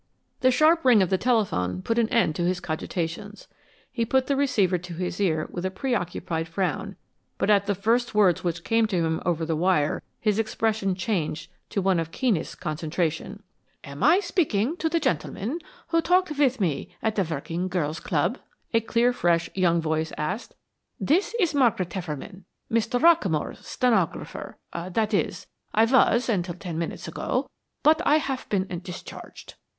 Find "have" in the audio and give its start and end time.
28.17-28.49